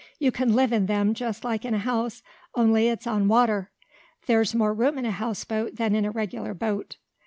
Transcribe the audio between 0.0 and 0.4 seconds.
You